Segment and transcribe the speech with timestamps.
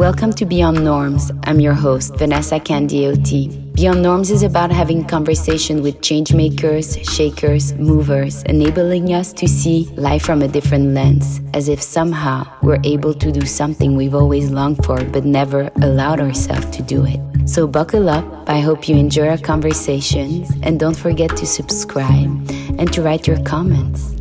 [0.00, 1.30] Welcome to Beyond Norms.
[1.44, 3.74] I'm your host, Vanessa Candioti.
[3.74, 10.22] Beyond Norms is about having conversation with changemakers, shakers, movers, enabling us to see life
[10.22, 14.82] from a different lens, as if somehow we're able to do something we've always longed
[14.86, 17.20] for but never allowed ourselves to do it.
[17.46, 18.24] So buckle up.
[18.48, 22.30] I hope you enjoy our conversations and don't forget to subscribe
[22.78, 24.16] and to write your comments.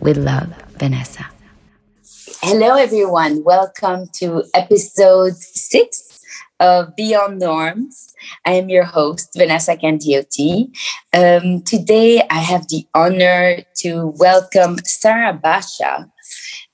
[0.00, 1.33] With love, Vanessa.
[2.46, 3.42] Hello, everyone.
[3.42, 6.20] Welcome to episode six
[6.60, 8.12] of Beyond Norms.
[8.44, 10.68] I am your host, Vanessa Candioti.
[11.14, 16.06] Um, today, I have the honor to welcome Sarah Basha,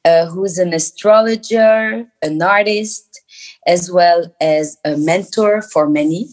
[0.04, 3.20] uh, who's an astrologer, an artist,
[3.64, 6.30] as well as a mentor for many.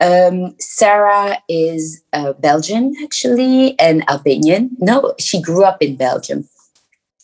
[0.00, 4.70] Um, Sarah is uh, Belgian, actually, and Albanian.
[4.78, 6.48] No, she grew up in Belgium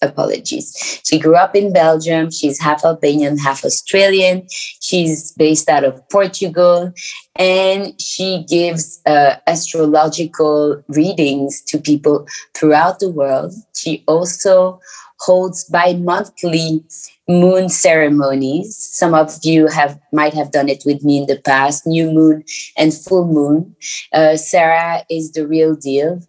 [0.03, 1.01] apologies.
[1.05, 2.31] She grew up in Belgium.
[2.31, 4.47] She's half Albanian, half Australian.
[4.81, 6.93] She's based out of Portugal.
[7.37, 13.55] And she gives uh, astrological readings to people throughout the world.
[13.75, 14.81] She also
[15.21, 16.85] holds bi monthly
[17.29, 18.77] moon ceremonies.
[18.77, 22.45] Some of you have might have done it with me in the past, new moon
[22.77, 23.77] and full moon.
[24.13, 26.21] Uh, Sarah is the real deal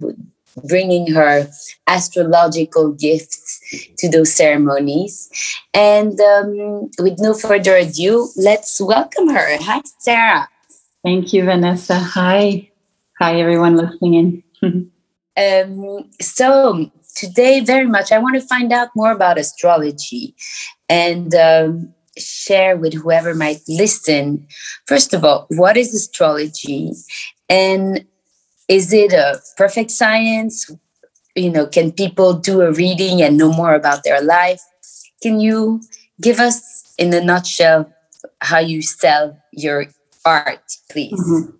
[0.67, 1.47] bringing her
[1.87, 3.59] astrological gifts
[3.97, 5.29] to those ceremonies.
[5.73, 9.57] And um, with no further ado, let's welcome her.
[9.61, 10.49] Hi, Sarah.
[11.03, 11.97] Thank you, Vanessa.
[11.97, 12.69] Hi.
[13.19, 14.91] Hi, everyone listening in.
[15.37, 20.35] um, so, today, very much, I want to find out more about astrology
[20.87, 24.47] and um, share with whoever might listen.
[24.87, 26.91] First of all, what is astrology?
[27.49, 28.05] And
[28.69, 30.71] is it a perfect science?
[31.35, 34.61] You know, can people do a reading and know more about their life?
[35.21, 35.81] Can you
[36.21, 37.91] give us, in a nutshell,
[38.41, 39.87] how you sell your
[40.23, 41.19] art, please?
[41.19, 41.55] Mm-hmm.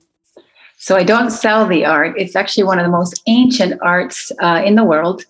[0.77, 2.13] So I don't sell the art.
[2.17, 5.23] It's actually one of the most ancient arts uh, in the world.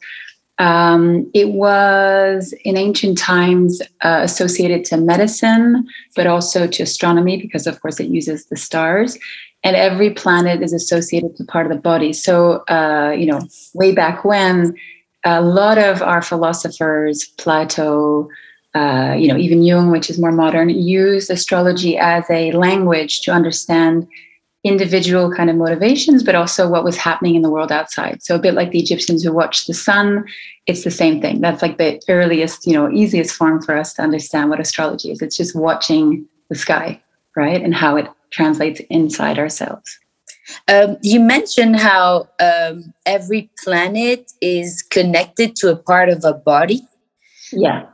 [0.59, 7.65] Um, it was in ancient times uh, associated to medicine, but also to astronomy because,
[7.65, 9.17] of course, it uses the stars
[9.63, 12.13] and every planet is associated to part of the body.
[12.13, 13.41] So, uh, you know,
[13.73, 14.75] way back when,
[15.25, 18.29] a lot of our philosophers, Plato,
[18.73, 23.31] uh, you know, even Jung, which is more modern, used astrology as a language to
[23.31, 24.07] understand
[24.63, 28.21] individual kind of motivations, but also what was happening in the world outside.
[28.21, 30.25] So a bit like the Egyptians who watched the sun,
[30.67, 31.41] it's the same thing.
[31.41, 35.21] That's like the earliest, you know, easiest form for us to understand what astrology is.
[35.21, 37.01] It's just watching the sky,
[37.35, 39.99] right, and how it translates inside ourselves.
[40.67, 46.81] Um, you mentioned how um, every planet is connected to a part of a body.
[47.51, 47.85] Yeah.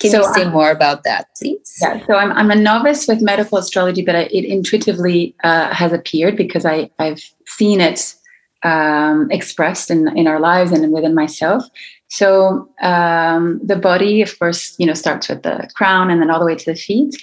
[0.00, 1.78] Can so you say I'm, more about that, please?
[1.80, 2.04] Yeah.
[2.06, 6.36] So I'm, I'm a novice with medical astrology, but I, it intuitively uh, has appeared
[6.36, 8.14] because I, I've seen it
[8.62, 11.64] um, expressed in, in our lives and within myself.
[12.08, 16.40] So um, the body, of course, you know, starts with the crown and then all
[16.40, 17.14] the way to the feet.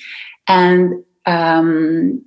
[0.48, 2.26] And um,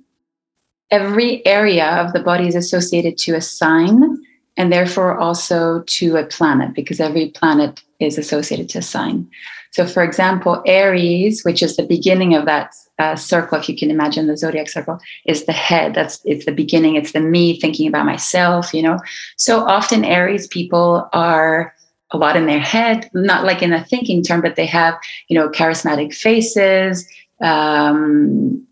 [0.93, 4.15] every area of the body is associated to a sign
[4.57, 9.27] and therefore also to a planet because every planet is associated to a sign.
[9.71, 13.89] So, for example, Aries, which is the beginning of that uh, circle, if you can
[13.89, 15.95] imagine the zodiac circle, is the head.
[15.95, 16.95] That's it's the beginning.
[16.95, 18.71] It's the me thinking about myself.
[18.71, 18.99] You know,
[19.35, 21.73] so often Aries people are
[22.11, 24.93] a lot in their head, not like in a thinking term, but they have
[25.27, 27.09] you know charismatic faces.
[27.41, 28.67] Um,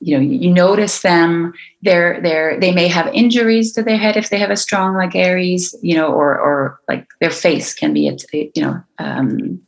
[0.00, 1.52] you know you notice them.
[1.82, 5.14] They're they're they may have injuries to their head if they have a strong like
[5.14, 9.60] aries you know or or like their face can be you know um,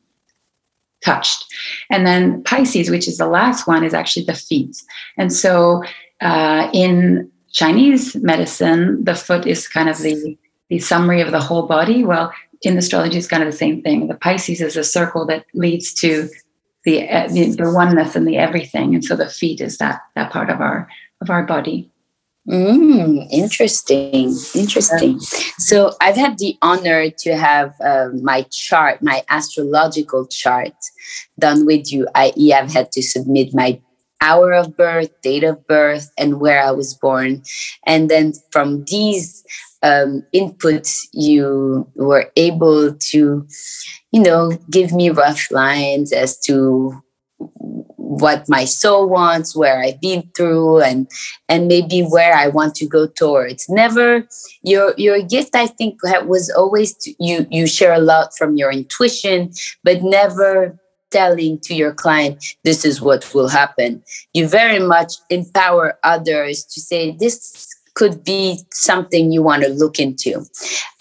[1.05, 1.45] touched.
[1.91, 4.77] And then pisces which is the last one is actually the feet.
[5.17, 5.83] And so
[6.21, 11.67] uh, in chinese medicine the foot is kind of the the summary of the whole
[11.67, 12.05] body.
[12.05, 14.07] Well in astrology it's kind of the same thing.
[14.07, 16.29] The pisces is a circle that leads to
[16.85, 20.51] the, the, the oneness and the everything and so the feet is that that part
[20.51, 20.89] of our
[21.21, 21.91] of our body
[22.49, 25.21] Mm, interesting, interesting.
[25.59, 30.73] So I've had the honor to have uh, my chart, my astrological chart,
[31.39, 32.09] done with you.
[32.15, 33.81] I.e., I've had to submit my
[34.21, 37.43] hour of birth, date of birth, and where I was born,
[37.87, 39.45] and then from these
[39.83, 43.47] um, inputs, you were able to
[44.13, 47.01] you know, give me rough lines as to
[47.97, 51.09] what my soul wants, where I've been through, and
[51.49, 53.69] and maybe where I want to go towards.
[53.69, 54.27] Never
[54.63, 55.55] your your gift.
[55.55, 59.53] I think was always to, you you share a lot from your intuition,
[59.85, 60.79] but never
[61.11, 64.03] telling to your client, this is what will happen.
[64.33, 67.67] You very much empower others to say, this
[68.01, 70.43] could be something you want to look into.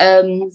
[0.01, 0.51] Um,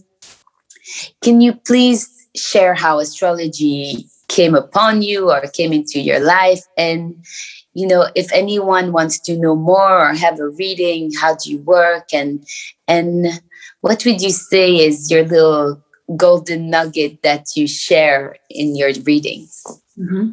[1.22, 6.60] can you please share how astrology came upon you or came into your life?
[6.76, 7.24] And,
[7.72, 11.60] you know, if anyone wants to know more or have a reading, how do you
[11.62, 12.12] work?
[12.12, 12.46] And,
[12.86, 13.40] and
[13.80, 15.82] what would you say is your little
[16.14, 19.64] golden nugget that you share in your readings?
[19.98, 20.32] Mm-hmm.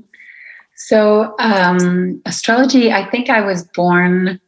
[0.76, 4.42] So, um, astrology, I think I was born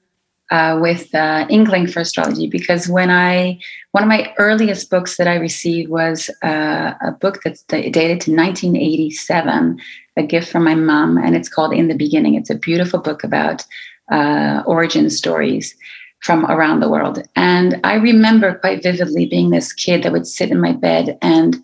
[0.54, 3.60] uh, with uh, inkling for astrology because when I,
[3.92, 8.32] one of my earliest books that I received was uh, a book that's dated to
[8.32, 9.80] 1987,
[10.16, 12.36] a gift from my mom, and it's called In the Beginning.
[12.36, 13.66] It's a beautiful book about
[14.12, 15.76] uh, origin stories
[16.22, 17.24] from around the world.
[17.36, 21.58] And I remember quite vividly being this kid that would sit in my bed and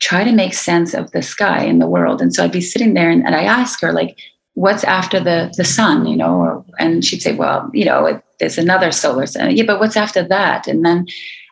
[0.00, 2.20] try to make sense of the sky and the world.
[2.20, 4.18] And so I'd be sitting there and, and I ask her, like,
[4.58, 6.34] what's after the the sun, you know?
[6.44, 9.50] Or, and she'd say, well, you know, it, there's another solar system.
[9.50, 10.66] Yeah, but what's after that?
[10.66, 11.06] And then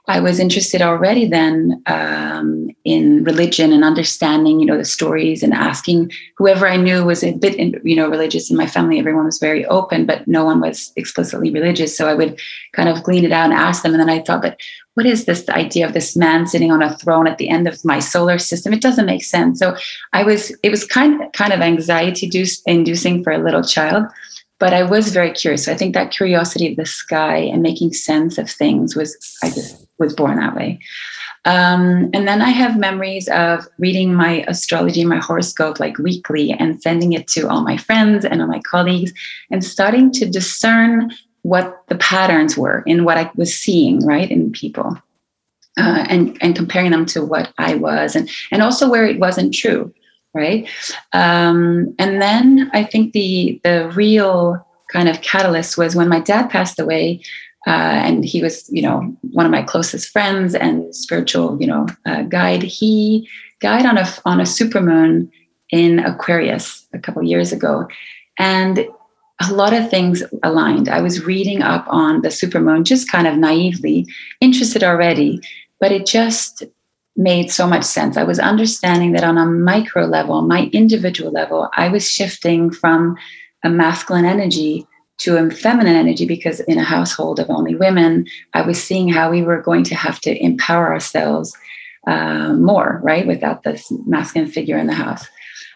[0.09, 5.53] I was interested already then um, in religion and understanding, you know, the stories and
[5.53, 9.01] asking whoever I knew was a bit, you know, religious in my family.
[9.01, 11.97] Everyone was very open, but no one was explicitly religious.
[11.97, 12.39] So I would
[12.73, 13.93] kind of glean it out and ask them.
[13.93, 14.61] And then I thought, but
[14.95, 17.85] what is this idea of this man sitting on a throne at the end of
[17.85, 18.73] my solar system?
[18.73, 19.59] It doesn't make sense.
[19.59, 19.77] So
[20.13, 22.31] I was, it was kind of, kind of anxiety
[22.67, 24.07] inducing for a little child
[24.59, 25.67] but I was very curious.
[25.67, 29.51] So I think that curiosity of the sky and making sense of things was I
[29.51, 30.79] just was born that way.
[31.45, 36.83] Um, and then I have memories of reading my astrology, my horoscope, like weekly, and
[36.83, 39.13] sending it to all my friends and all my colleagues,
[39.51, 41.13] and starting to discern
[41.43, 44.99] what the patterns were in what I was seeing, right, in people,
[45.79, 49.55] uh, and and comparing them to what I was, and and also where it wasn't
[49.55, 49.93] true
[50.37, 50.69] right?
[51.15, 56.49] Um, and then I think the the real kind of catalyst was when my dad
[56.49, 57.23] passed away,
[57.67, 61.87] uh, and he was, you know, one of my closest friends and spiritual, you know,
[62.05, 62.63] uh, guide.
[62.63, 63.29] He
[63.61, 65.29] died on a on a supermoon
[65.71, 67.89] in Aquarius a couple years ago,
[68.39, 68.87] and
[69.41, 70.89] a lot of things aligned.
[70.89, 74.07] I was reading up on the supermoon, just kind of naively
[74.41, 75.41] interested already,
[75.81, 76.63] but it just
[77.17, 78.17] made so much sense.
[78.17, 83.17] I was understanding that on a micro level, my individual level, I was shifting from
[83.65, 84.87] a masculine energy
[85.19, 89.31] to a feminine energy because in a household of only women, I was seeing how
[89.31, 91.57] we were going to have to empower ourselves
[92.07, 95.27] uh, more, right, without this masculine figure in the house.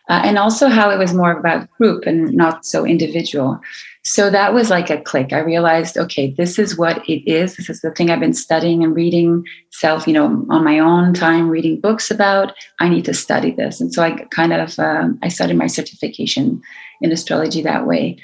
[0.09, 3.61] Uh, and also how it was more about group and not so individual.
[4.03, 5.33] So that was like a click.
[5.33, 7.57] I realized, okay, this is what it is.
[7.57, 11.15] This is the thing I've been studying and reading self, you know, on my own
[11.15, 12.55] time, reading books about.
[12.81, 13.81] I need to study this.
[13.81, 16.61] And so I kind of, um, I started my certification
[17.01, 18.17] in astrology that way.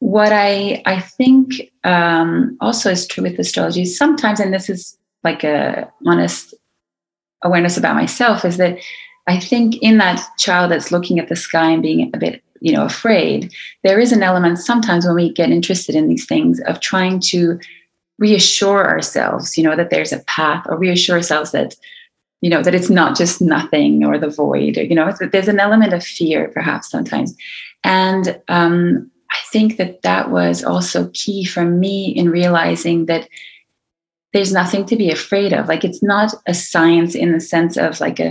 [0.00, 5.44] What I, I think um, also is true with astrology sometimes, and this is like
[5.44, 6.54] a honest
[7.42, 8.78] awareness about myself, is that
[9.26, 12.72] I think in that child that's looking at the sky and being a bit you
[12.72, 13.52] know afraid
[13.82, 17.58] there is an element sometimes when we get interested in these things of trying to
[18.18, 21.74] reassure ourselves you know that there's a path or reassure ourselves that
[22.44, 25.58] you know that it's not just nothing or the void or, you know there's an
[25.58, 27.34] element of fear perhaps sometimes.
[27.84, 29.10] And um,
[29.54, 33.28] think that that was also key for me in realizing that
[34.32, 38.00] there's nothing to be afraid of like it's not a science in the sense of
[38.00, 38.30] like a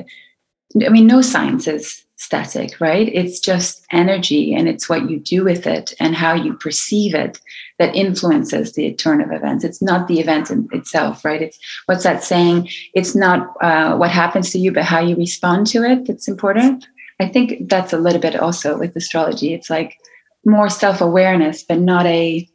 [0.85, 3.09] i mean no science is static, right?
[3.13, 7.41] It's just energy and it's what you do with it and how you perceive it
[7.79, 9.65] that influences the turn of events.
[9.65, 11.41] It's not the event in itself, right?
[11.41, 12.69] It's what's that saying?
[12.93, 16.87] It's not uh, what happens to you, but how you respond to it that's important.
[17.19, 19.53] I think that's a little bit also with astrology.
[19.53, 19.97] It's like
[20.45, 22.47] more self awareness, but not a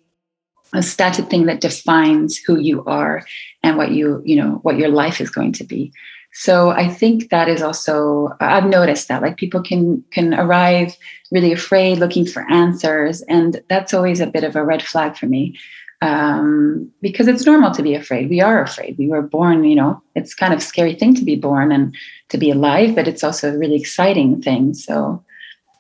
[0.75, 3.23] a static thing that defines who you are
[3.63, 5.93] and what you you know what your life is going to be.
[6.35, 10.95] So i think that is also i've noticed that like people can can arrive
[11.33, 15.27] really afraid looking for answers and that's always a bit of a red flag for
[15.27, 15.59] me
[16.01, 18.31] um, because it's normal to be afraid.
[18.31, 18.97] We are afraid.
[18.99, 21.97] We were born you know it's kind of scary thing to be born and
[22.29, 24.75] to be alive but it's also a really exciting thing.
[24.75, 25.25] So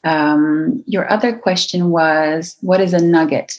[0.05, 3.59] um, your other question was what is a nugget?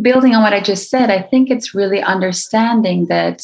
[0.00, 3.42] Building on what i just said i think it's really understanding that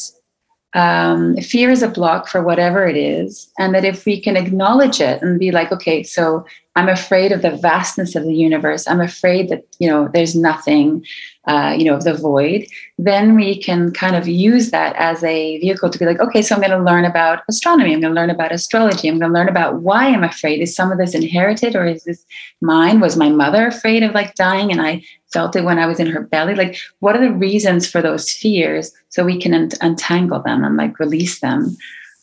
[0.75, 3.49] um, fear is a block for whatever it is.
[3.57, 7.41] And that if we can acknowledge it and be like, okay, so I'm afraid of
[7.41, 8.85] the vastness of the universe.
[8.85, 11.05] I'm afraid that, you know, there's nothing,
[11.47, 12.67] uh, you know, of the void.
[12.97, 16.53] Then we can kind of use that as a vehicle to be like, okay, so
[16.53, 17.93] I'm going to learn about astronomy.
[17.93, 19.07] I'm going to learn about astrology.
[19.07, 20.61] I'm going to learn about why I'm afraid.
[20.61, 22.25] Is some of this inherited or is this
[22.61, 22.99] mine?
[22.99, 25.03] Was my mother afraid of like dying and I
[25.35, 26.55] felt it when I was in her belly?
[26.55, 30.77] Like, what are the reasons for those fears so we can un- untangle them and
[30.77, 31.61] like release them?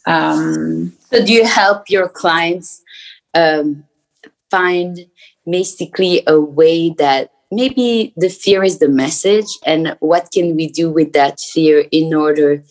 [0.06, 2.82] Um, so, do you help your clients?
[3.34, 3.84] Um,
[4.52, 5.06] find
[5.50, 10.90] basically a way that maybe the fear is the message and what can we do
[10.90, 12.62] with that fear in order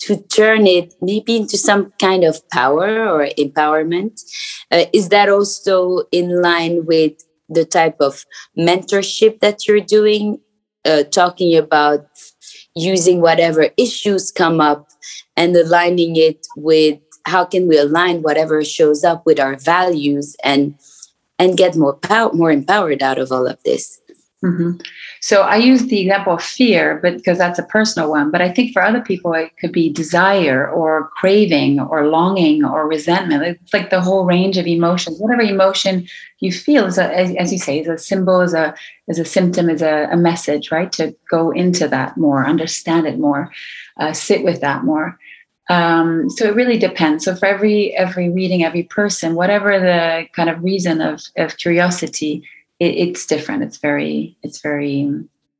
[0.00, 4.20] to turn it maybe into some kind of power or empowerment
[4.70, 7.14] uh, is that also in line with
[7.50, 8.24] the type of
[8.56, 10.40] mentorship that you're doing
[10.84, 12.06] uh, talking about
[12.74, 14.88] using whatever issues come up
[15.36, 20.74] and aligning it with how can we align whatever shows up with our values and
[21.38, 23.99] and get more power, more empowered out of all of this.
[24.42, 24.80] Mm-hmm.
[25.20, 28.30] So I use the example of fear, but because that's a personal one.
[28.30, 32.88] But I think for other people, it could be desire or craving or longing or
[32.88, 33.42] resentment.
[33.42, 35.20] It's like the whole range of emotions.
[35.20, 38.74] Whatever emotion you feel is, a, as, as, you say, is a symbol, is a
[39.08, 40.90] is a symptom, is a, a message, right?
[40.92, 43.52] To go into that more, understand it more,
[43.98, 45.18] uh, sit with that more.
[45.68, 47.26] Um, so it really depends.
[47.26, 52.42] So for every every reading, every person, whatever the kind of reason of of curiosity,
[52.80, 53.62] it, it's different.
[53.62, 55.08] It's very it's very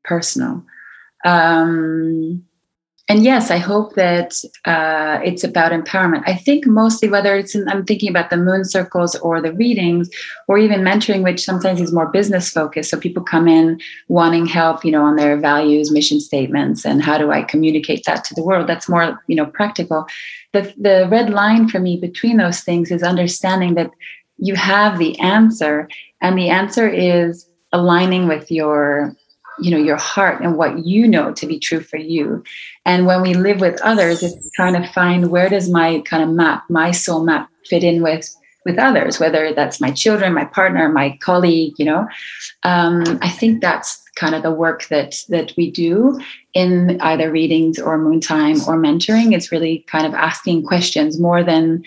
[0.05, 0.65] personal.
[1.25, 2.45] Um,
[3.11, 4.35] and yes, I hope that
[4.67, 6.23] uh, it's about empowerment.
[6.27, 10.09] I think mostly whether it's in, I'm thinking about the moon circles or the readings
[10.47, 12.89] or even mentoring, which sometimes is more business focused.
[12.89, 17.19] So people come in wanting help, you know, on their values, mission statements, and how
[17.19, 18.69] do I communicate that to the world?
[18.69, 20.07] That's more, you know, practical.
[20.53, 23.91] The the red line for me between those things is understanding that
[24.39, 25.89] you have the answer,
[26.21, 29.15] and the answer is aligning with your
[29.61, 32.43] you know your heart and what you know to be true for you.
[32.87, 36.31] And when we live with others it's trying to find where does my kind of
[36.31, 38.35] map my soul map fit in with
[38.67, 42.07] with others whether that's my children my partner my colleague you know?
[42.63, 46.21] Um, i think that's kind of the work that that we do
[46.53, 49.35] in either readings or moon time or mentoring.
[49.35, 51.83] It's really kind of asking questions more than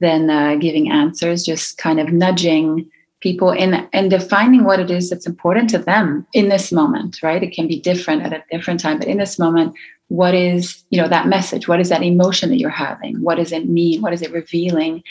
[0.00, 2.88] than uh, giving answers just kind of nudging
[3.20, 7.42] people in and defining what it is that's important to them in this moment right?
[7.42, 9.74] It can be different at a different time but in this moment
[10.08, 11.68] what is you know that message?
[11.68, 13.20] What is that emotion that you're having?
[13.20, 14.00] What does it mean?
[14.00, 15.02] What is it revealing?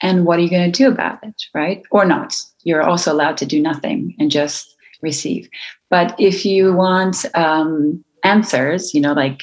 [0.00, 1.82] And what are you going to do about it right?
[1.90, 2.34] Or not.
[2.64, 5.48] You're also allowed to do nothing and just receive.
[5.90, 9.42] But if you want um, answers you know like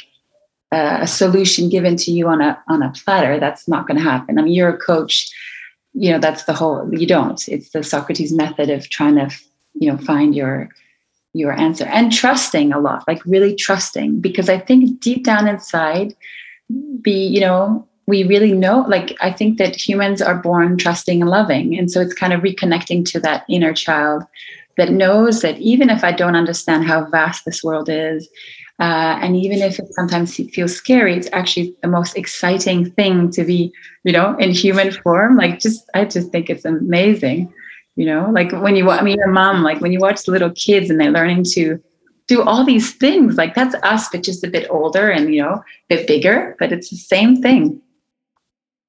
[0.71, 4.03] uh, a solution given to you on a on a platter that's not going to
[4.03, 4.37] happen.
[4.37, 5.29] I mean you're a coach
[5.99, 7.47] you know that's the whole you don't.
[7.49, 9.29] It's the socrates method of trying to
[9.73, 10.69] you know find your
[11.33, 16.15] your answer and trusting a lot like really trusting because i think deep down inside
[17.01, 21.29] be you know we really know like i think that humans are born trusting and
[21.29, 21.77] loving.
[21.77, 24.23] And so it's kind of reconnecting to that inner child
[24.77, 28.27] that knows that even if i don't understand how vast this world is
[28.79, 33.43] uh, and even if it sometimes feels scary, it's actually the most exciting thing to
[33.43, 33.73] be,
[34.05, 35.35] you know, in human form.
[35.35, 37.53] Like, just I just think it's amazing,
[37.97, 38.29] you know.
[38.31, 41.11] Like when you, I mean, your mom, like when you watch little kids and they're
[41.11, 41.77] learning to
[42.27, 45.55] do all these things, like that's us, but just a bit older and you know,
[45.55, 46.55] a bit bigger.
[46.57, 47.81] But it's the same thing.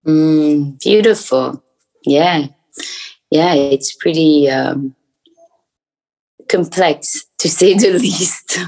[0.07, 1.65] Mm, beautiful,
[2.05, 2.47] yeah,
[3.33, 3.55] yeah.
[3.55, 4.95] It's pretty um,
[6.51, 8.59] complex to say the least.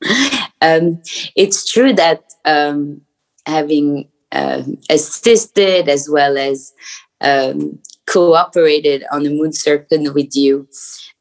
[0.60, 1.00] um,
[1.34, 3.00] it's true that um,
[3.46, 6.72] having uh, assisted as well as
[7.20, 10.68] um, cooperated on the moon circle with you,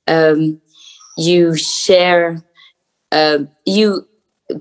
[0.08, 0.62] um,
[1.18, 2.44] you share,
[3.12, 4.08] um, you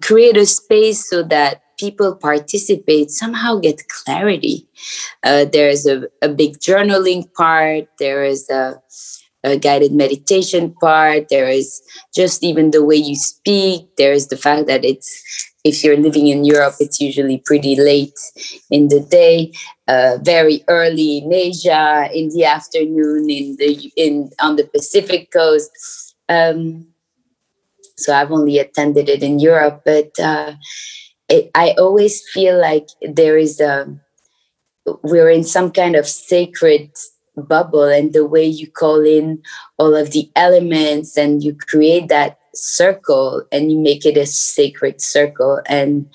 [0.01, 4.67] create a space so that people participate somehow get clarity.
[5.23, 8.81] Uh, there's a, a big journaling part, there is a
[9.47, 11.29] a guided meditation part.
[11.31, 11.81] There is
[12.15, 13.87] just even the way you speak.
[13.97, 15.09] There is the fact that it's
[15.65, 18.19] if you're living in europe it's usually pretty late
[18.71, 19.53] in the day.
[19.89, 25.71] Uh, very early in asia in the afternoon in the in on the pacific coast.
[26.29, 26.89] Um,
[27.97, 30.53] so i've only attended it in europe but uh,
[31.29, 33.87] it, i always feel like there is a
[35.03, 36.91] we're in some kind of sacred
[37.37, 39.43] bubble and the way you call in
[39.79, 45.01] all of the elements and you create that circle and you make it a sacred
[45.01, 46.09] circle and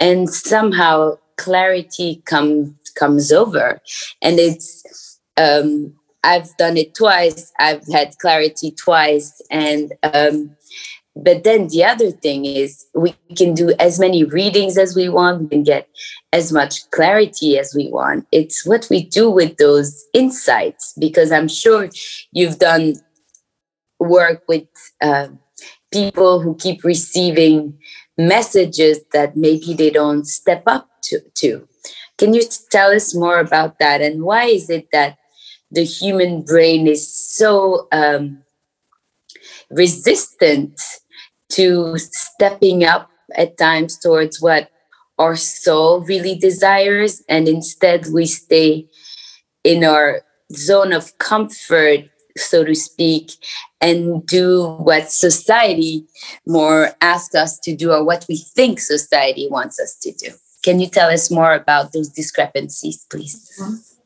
[0.00, 3.80] and somehow clarity comes comes over.
[4.22, 5.92] And it's um
[6.22, 7.52] i've done it twice.
[7.58, 10.56] I've had clarity twice and um
[11.16, 15.50] but then the other thing is we can do as many readings as we want
[15.50, 15.88] can get
[16.32, 18.26] as much clarity as we want.
[18.32, 21.88] It's what we do with those insights because i'm sure
[22.32, 22.94] you've done
[24.00, 24.66] work with
[25.00, 25.28] uh,
[25.92, 27.78] people who keep receiving
[28.18, 31.66] messages that maybe they don't step up to, to.
[32.18, 34.00] Can you tell us more about that?
[34.00, 35.18] And why is it that
[35.70, 38.42] the human brain is so um,
[39.70, 40.80] resistant
[41.54, 44.70] to stepping up at times towards what
[45.18, 48.86] our soul really desires and instead we stay
[49.62, 52.04] in our zone of comfort
[52.36, 53.30] so to speak
[53.80, 56.04] and do what society
[56.46, 60.34] more asks us to do or what we think society wants us to do.
[60.64, 63.96] Can you tell us more about those discrepancies please?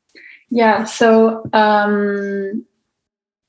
[0.51, 2.67] Yeah so um,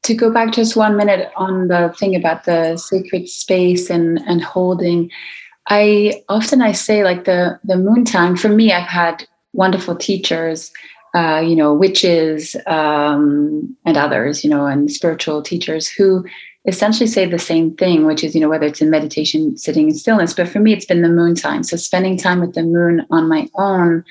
[0.03, 4.43] to go back just one minute on the thing about the sacred space and and
[4.43, 5.09] holding
[5.67, 10.71] i often i say like the the moon time for me i've had wonderful teachers
[11.15, 16.23] uh, you know witches um, and others you know and spiritual teachers who
[16.65, 19.95] essentially say the same thing which is you know whether it's in meditation sitting in
[19.95, 20.33] stillness.
[20.33, 23.27] But for me it's been the moon time so spending time with the moon on
[23.27, 24.03] my own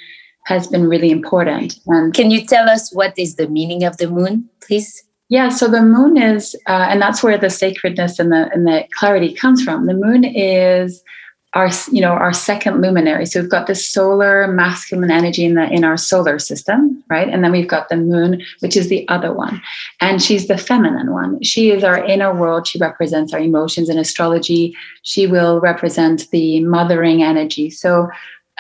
[0.45, 1.79] has been really important.
[1.87, 5.69] And can you tell us what is the meaning of the moon please yeah, so
[5.69, 9.63] the moon is, uh, and that's where the sacredness and the and the clarity comes
[9.63, 9.85] from.
[9.85, 11.05] The moon is
[11.53, 13.27] our, you know, our second luminary.
[13.27, 17.29] So we've got this solar masculine energy in the in our solar system, right?
[17.29, 19.61] And then we've got the moon, which is the other one,
[20.01, 21.43] and she's the feminine one.
[21.43, 22.67] She is our inner world.
[22.67, 24.75] She represents our emotions in astrology.
[25.03, 27.71] She will represent the mothering energy.
[27.71, 28.09] So.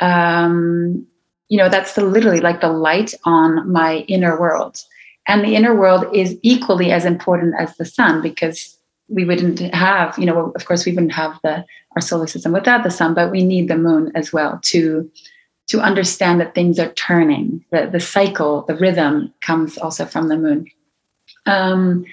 [0.00, 1.06] Um,
[1.48, 4.84] you know that's the literally like the light on my inner world
[5.28, 8.76] and the inner world is equally as important as the sun because
[9.08, 12.82] we wouldn't have you know of course we wouldn't have the our solar system without
[12.82, 15.08] the sun but we need the moon as well to
[15.68, 20.37] to understand that things are turning the the cycle the rhythm comes also from the
[20.37, 20.66] moon.
[21.47, 22.04] Um,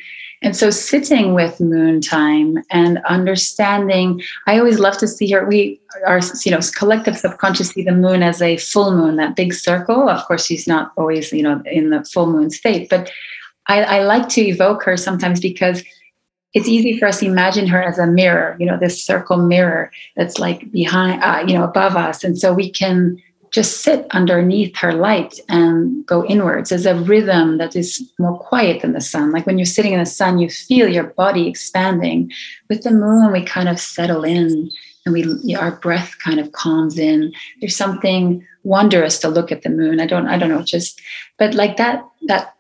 [0.45, 5.43] and so sitting with moon time and understanding, I always love to see her.
[5.43, 9.55] We are, you know, collective subconscious see the moon as a full moon, that big
[9.55, 10.07] circle.
[10.07, 13.11] Of course, she's not always, you know, in the full moon state, but
[13.67, 15.83] I, I like to evoke her sometimes because
[16.53, 19.91] it's easy for us to imagine her as a mirror, you know, this circle mirror
[20.15, 22.23] that's like behind, uh, you know, above us.
[22.23, 23.19] And so we can
[23.55, 26.71] just sit underneath her light and go inwards.
[26.71, 29.31] There's a rhythm that is more quiet than the sun.
[29.31, 32.33] Like when you're sitting in the sun, you feel your body expanding.
[32.69, 34.69] With the moon, we kind of settle in
[35.05, 37.31] and we our breath kind of calms in.
[37.61, 40.01] There's something wondrous to look at the moon.
[40.01, 40.99] I don't I don't know, just
[41.39, 42.55] but like that that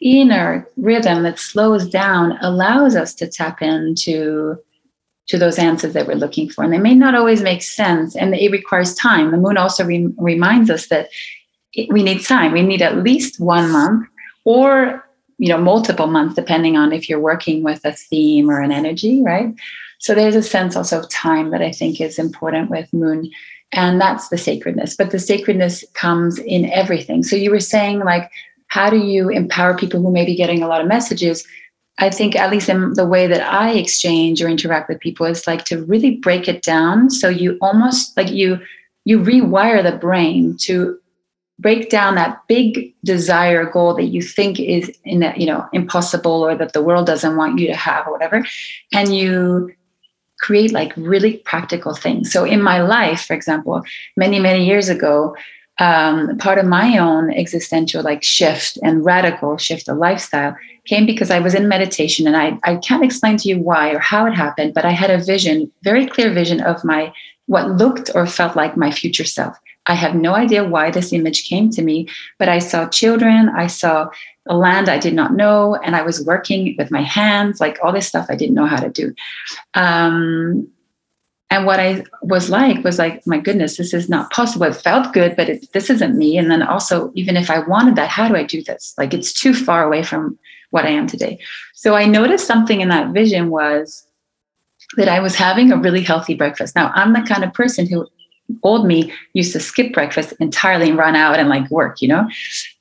[0.00, 4.56] inner rhythm that slows down allows us to tap into
[5.26, 6.62] to those answers that we're looking for.
[6.62, 9.30] And they may not always make sense, and it requires time.
[9.30, 11.08] The moon also re- reminds us that
[11.72, 12.52] it, we need time.
[12.52, 14.06] We need at least one month
[14.44, 15.04] or
[15.38, 19.22] you know multiple months depending on if you're working with a theme or an energy
[19.22, 19.54] right
[19.98, 23.30] so there's a sense also of time that i think is important with moon
[23.72, 28.30] and that's the sacredness but the sacredness comes in everything so you were saying like
[28.68, 31.46] how do you empower people who may be getting a lot of messages
[31.98, 35.46] I think, at least in the way that I exchange or interact with people, is
[35.46, 37.10] like to really break it down.
[37.10, 38.58] So you almost like you
[39.04, 40.98] you rewire the brain to
[41.58, 46.44] break down that big desire goal that you think is in that you know impossible
[46.46, 48.44] or that the world doesn't want you to have or whatever,
[48.92, 49.72] and you
[50.38, 52.30] create like really practical things.
[52.30, 53.82] So in my life, for example,
[54.18, 55.34] many many years ago,
[55.78, 60.54] um, part of my own existential like shift and radical shift of lifestyle
[60.86, 63.98] came because I was in meditation and I, I can't explain to you why or
[63.98, 67.12] how it happened, but I had a vision, very clear vision of my
[67.46, 69.56] what looked or felt like my future self.
[69.86, 73.68] I have no idea why this image came to me, but I saw children, I
[73.68, 74.08] saw
[74.48, 77.92] a land I did not know, and I was working with my hands, like all
[77.92, 79.14] this stuff I didn't know how to do.
[79.74, 80.68] Um,
[81.50, 84.66] and what I was like was like, my goodness, this is not possible.
[84.66, 86.36] It felt good, but it, this isn't me.
[86.36, 88.94] And then also, even if I wanted that, how do I do this?
[88.98, 90.36] Like, it's too far away from
[90.70, 91.38] what I am today.
[91.74, 94.04] So I noticed something in that vision was
[94.96, 96.74] that I was having a really healthy breakfast.
[96.74, 98.08] Now, I'm the kind of person who
[98.62, 102.28] old me used to skip breakfast entirely and run out and like work, you know?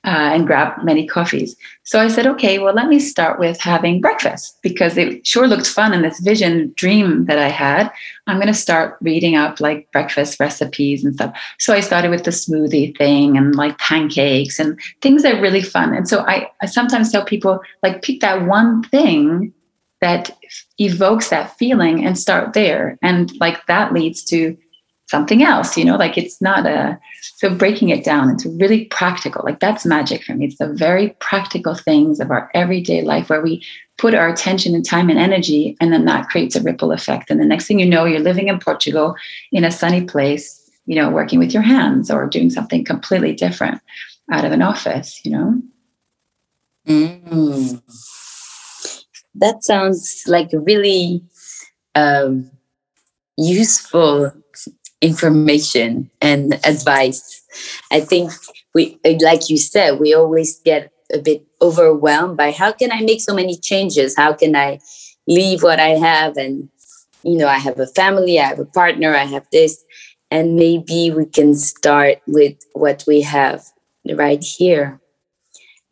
[0.06, 1.56] Uh, and grab many coffees.
[1.84, 5.65] So I said, okay, well, let me start with having breakfast because it sure looked
[5.65, 7.91] fun in this vision dream that I had.
[8.28, 11.36] I'm going to start reading up like breakfast recipes and stuff.
[11.58, 15.63] So I started with the smoothie thing and like pancakes and things that are really
[15.63, 15.94] fun.
[15.96, 19.54] And so I, I sometimes tell people, like, pick that one thing
[20.02, 20.30] that
[20.78, 22.98] evokes that feeling and start there.
[23.02, 24.56] And like that leads to
[25.08, 27.00] something else, you know, like it's not a,
[27.38, 30.45] so breaking it down into really practical, like that's magic for me.
[30.45, 33.62] It's the very practical things of our everyday life where we
[33.98, 37.30] put our attention and time and energy, and then that creates a ripple effect.
[37.30, 39.15] And the next thing you know, you're living in Portugal
[39.52, 43.82] in a sunny place, you know, working with your hands or doing something completely different
[44.32, 45.62] out of an office, you know?
[46.88, 47.82] Mm.
[49.36, 51.21] That sounds like really
[51.95, 52.50] um,
[53.38, 54.32] useful
[55.06, 57.44] information and advice.
[57.91, 58.32] I think
[58.74, 63.22] we, like you said, we always get a bit overwhelmed by how can I make
[63.22, 64.15] so many changes?
[64.18, 64.80] How can I
[65.28, 66.38] leave what I have?
[66.38, 66.70] And,
[67.24, 69.84] you know, I have a family, I have a partner, I have this.
[70.32, 73.63] And maybe we can start with what we have
[74.13, 75.00] right here.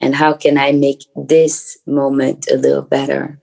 [0.01, 3.39] And how can I make this moment a little better?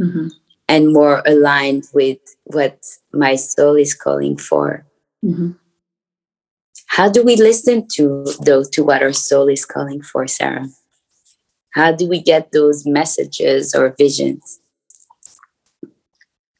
[0.00, 0.28] Mm-hmm.
[0.68, 2.80] And more aligned with what
[3.12, 4.86] my soul is calling for.
[5.24, 5.52] Mm-hmm.
[6.86, 10.68] How do we listen to those to what our soul is calling for, Sarah?
[11.72, 14.60] How do we get those messages or visions?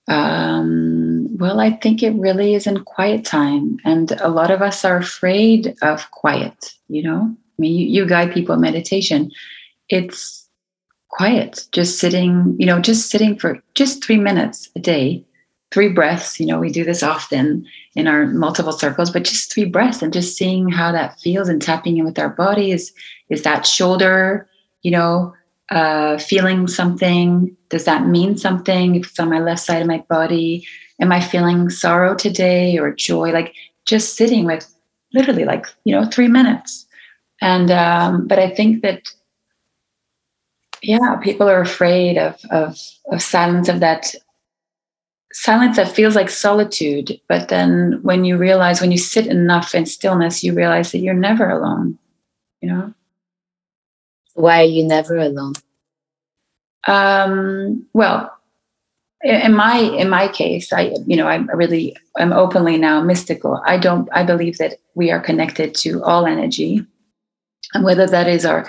[0.08, 4.84] Um, well, I think it really is in quiet time, and a lot of us
[4.84, 6.72] are afraid of quiet.
[6.88, 9.30] You know, I mean, you, you guide people in meditation.
[9.88, 10.48] It's
[11.08, 12.56] quiet, just sitting.
[12.58, 15.24] You know, just sitting for just three minutes a day
[15.72, 16.38] three breaths.
[16.38, 20.12] You know, we do this often in our multiple circles, but just three breaths and
[20.12, 22.70] just seeing how that feels and tapping in with our body.
[22.70, 22.92] Is
[23.30, 24.48] is that shoulder,
[24.82, 25.34] you know,
[25.70, 27.56] uh, feeling something?
[27.70, 28.94] Does that mean something?
[28.94, 30.66] If it's on my left side of my body,
[31.00, 33.32] am I feeling sorrow today or joy?
[33.32, 33.54] Like
[33.86, 34.72] just sitting with
[35.14, 36.86] literally like, you know, three minutes.
[37.40, 39.02] And um, but I think that
[40.82, 42.78] yeah, people are afraid of of
[43.10, 44.14] of silence of that
[45.32, 47.20] silence that feels like solitude.
[47.28, 51.14] But then when you realize, when you sit enough in stillness, you realize that you're
[51.14, 51.98] never alone,
[52.60, 52.94] you know?
[54.34, 55.54] Why are you never alone?
[56.86, 58.32] Um, well,
[59.22, 63.62] in my in my case, I you know I'm really I'm openly now mystical.
[63.64, 66.84] I don't I believe that we are connected to all energy,
[67.74, 68.68] and whether that is our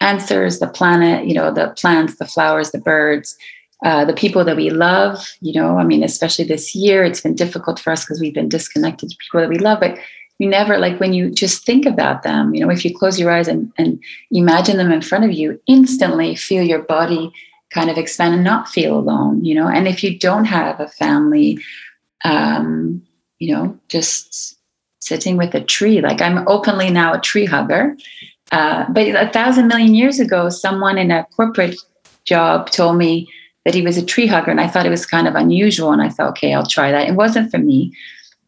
[0.00, 3.36] answers, the planet, you know, the plants, the flowers, the birds,
[3.84, 7.34] uh, the people that we love, you know, I mean, especially this year, it's been
[7.34, 9.98] difficult for us because we've been disconnected to people that we love, but
[10.38, 13.30] you never like when you just think about them, you know, if you close your
[13.30, 17.30] eyes and, and imagine them in front of you, instantly feel your body
[17.70, 19.68] kind of expand and not feel alone, you know.
[19.68, 21.58] And if you don't have a family,
[22.24, 23.02] um,
[23.38, 24.58] you know, just
[24.98, 27.96] sitting with a tree, like I'm openly now a tree hugger.
[28.50, 31.76] Uh, but a thousand million years ago, someone in a corporate
[32.24, 33.28] job told me,
[33.64, 36.02] that he was a tree hugger and I thought it was kind of unusual and
[36.02, 37.08] I thought okay I'll try that.
[37.08, 37.94] It wasn't for me.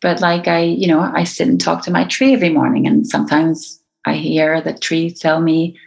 [0.00, 3.06] But like I you know I sit and talk to my tree every morning and
[3.06, 5.78] sometimes I hear the tree tell me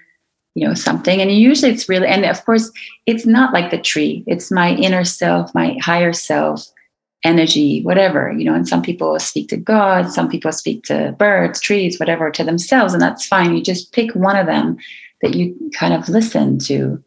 [0.56, 2.72] you know something and usually it's really and of course
[3.06, 4.24] it's not like the tree.
[4.28, 6.65] It's my inner self my higher self
[7.24, 11.60] energy whatever you know and some people speak to god some people speak to birds
[11.60, 13.56] trees whatever to themselves and that's fine.
[13.56, 14.78] You just pick one of them
[15.22, 17.04] that you kind of listen to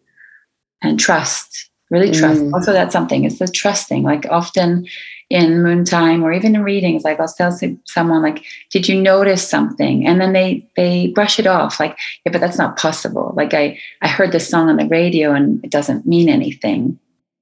[0.82, 2.40] and trust really trust.
[2.40, 2.52] Mm.
[2.54, 4.86] also that's something it's the trusting like often
[5.30, 9.48] in moon time or even in readings like i'll tell someone like did you notice
[9.48, 10.06] something?
[10.06, 13.32] And then they they brush it off like yeah but that's not possible.
[13.36, 16.98] Like i i heard this song on the radio and it doesn't mean anything.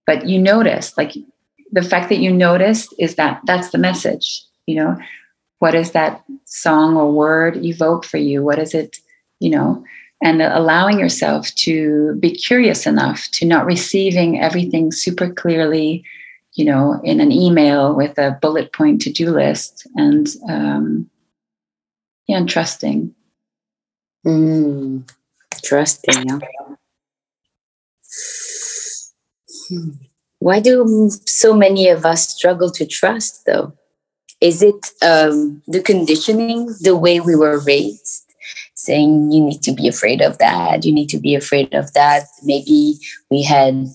[0.06, 1.12] But you noticed like
[1.72, 4.96] the fact that you noticed is that that's the message you know?
[5.58, 8.42] What is that song or word evoke for you?
[8.42, 8.98] What is it
[9.38, 9.84] you know
[10.22, 16.04] and allowing yourself to be curious enough to not receiving everything super clearly
[16.54, 21.08] you know in an email with a bullet point to-do list and um
[22.30, 23.14] yeah and trusting.
[24.24, 25.10] Mm,
[25.64, 26.38] trusting yeah.
[30.38, 33.72] Why do so many of us struggle to trust though?
[34.40, 38.29] Is it um, the conditioning the way we were raised
[38.84, 40.84] saying you need to be afraid of that.
[40.84, 42.24] You need to be afraid of that.
[42.42, 42.98] Maybe
[43.30, 43.86] we had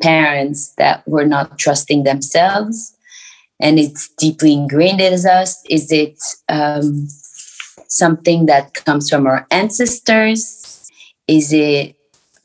[0.00, 2.96] parents that were not trusting themselves
[3.60, 5.62] and it's deeply ingrained in us.
[5.68, 7.06] Is it um,
[7.88, 10.90] something that comes from our ancestors?
[11.28, 11.96] Is it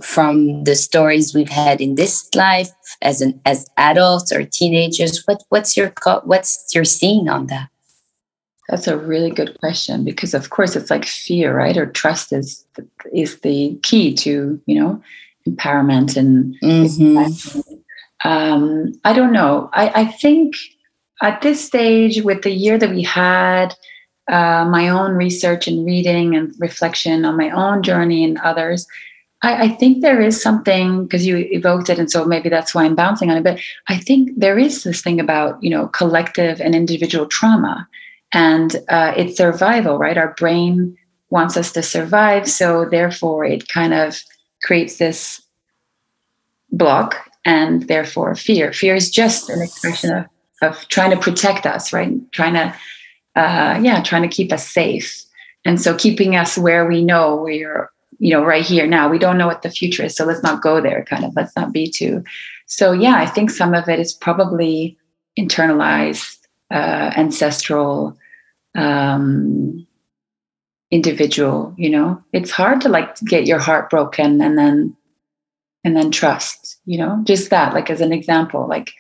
[0.02, 2.70] from the stories we've had in this life
[3.02, 5.24] as an as adults or teenagers?
[5.26, 5.94] What what's your
[6.26, 7.70] what's your seeing on that
[8.70, 12.66] that's a really good question because of course it's like fear right or trust is
[13.14, 15.02] is the key to you know
[15.48, 17.60] empowerment and mm-hmm.
[18.28, 20.56] um, i don't know I, I think
[21.22, 23.76] at this stage with the year that we had
[24.28, 28.88] uh, my own research and reading and reflection on my own journey and others
[29.46, 32.84] I, I think there is something because you evoked it, and so maybe that's why
[32.84, 33.44] I'm bouncing on it.
[33.44, 37.88] But I think there is this thing about you know collective and individual trauma,
[38.36, 40.18] and uh, it's survival, right?
[40.18, 40.98] Our brain
[41.30, 44.22] wants us to survive, so therefore it kind of
[44.64, 45.42] creates this
[46.72, 48.74] block and therefore fear.
[48.74, 50.26] Fear is just an expression of
[50.62, 52.12] of trying to protect us, right?
[52.32, 52.76] Trying to,
[53.36, 55.24] uh, yeah, trying to keep us safe.
[55.66, 59.38] And so keeping us where we know we're you know right here now we don't
[59.38, 61.86] know what the future is so let's not go there kind of let's not be
[61.86, 62.24] too
[62.66, 64.98] so yeah i think some of it is probably
[65.38, 66.38] internalized
[66.72, 68.18] uh, ancestral
[68.76, 69.86] um,
[70.92, 72.22] individual you know?
[72.34, 74.96] It's hard to like get your heart broken and then
[75.84, 77.22] and then trust you know?
[77.24, 78.92] Just that like as an example like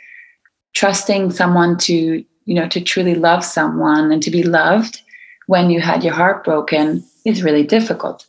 [0.74, 5.02] trusting someone to you know to truly love someone and to be loved
[5.48, 8.28] when you had your heart broken is really difficult.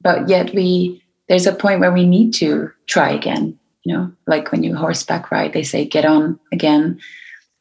[0.00, 4.12] But yet we there's a point where we need to try again you know?
[4.26, 7.00] Like when you horseback ride they say get on again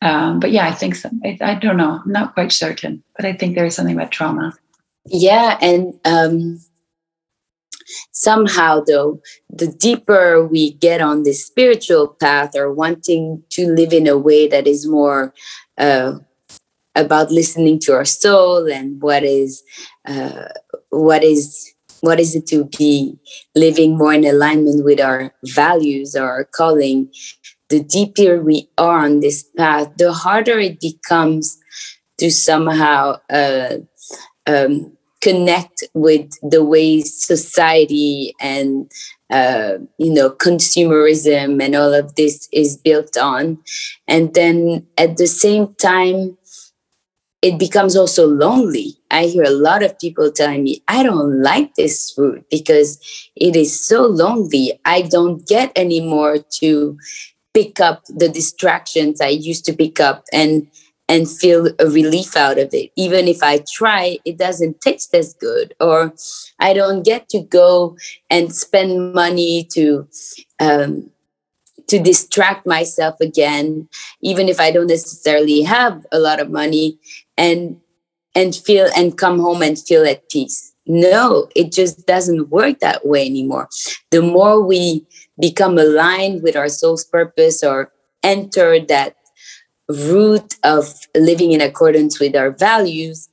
[0.02, 1.10] um, but yeah i think so.
[1.24, 2.02] I, I, don't know.
[2.04, 4.54] I'm not quite certain but i think there is something about trauma.
[5.10, 6.60] Yeah and um,
[8.12, 14.08] somehow though the deeper we get on this spiritual path or wanting to live in
[14.08, 15.34] a way that is more
[15.78, 16.14] uh,
[16.96, 19.64] about listening to our soul and what is
[20.08, 20.48] uh,
[20.90, 23.18] what is what is it to be
[23.56, 27.10] living more in alignment with our values or our calling
[27.70, 31.58] the deeper we are on this path the harder it becomes
[32.18, 33.78] to somehow uh,
[34.48, 38.92] um, connect with the way society and
[39.30, 43.58] uh, you know consumerism and all of this is built on
[44.08, 46.38] and then at the same time
[47.42, 48.98] it becomes also lonely.
[49.12, 53.00] I hear a lot of people telling me, I don't like this food because
[53.36, 54.80] it is so lonely.
[54.86, 56.98] I don't get anymore to
[57.54, 60.68] pick up the distractions I used to pick up and
[61.10, 62.92] and feel a relief out of it.
[62.98, 66.14] Even if I try, it doesn't taste as good, or
[66.60, 67.98] I don't get to go
[68.30, 70.08] and spend money to
[70.60, 71.10] um,
[71.88, 73.88] to distract myself again,
[74.22, 77.00] even if I don't necessarily have a lot of money
[77.38, 77.80] and
[78.36, 80.74] and feel and come home and feel at peace.
[80.86, 83.68] No, it just doesn't work that way anymore.
[84.12, 85.06] The more we
[85.40, 87.92] become aligned with our soul's purpose or
[88.24, 89.16] enter that
[89.90, 93.30] root of living in accordance with our values,